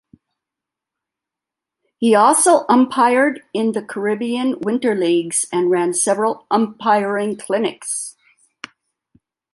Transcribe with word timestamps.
He 1.99 2.15
also 2.15 2.65
umpired 2.67 3.43
in 3.53 3.73
the 3.73 3.83
Caribbean 3.83 4.57
winter 4.61 4.95
leagues, 4.95 5.45
and 5.53 5.69
ran 5.69 5.93
several 5.93 6.47
umpiring 6.49 7.37
clinics. 7.37 8.15